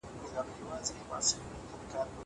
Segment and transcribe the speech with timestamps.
[0.29, 0.63] زه اوږده
[1.09, 2.17] وخت شګه پاکوم!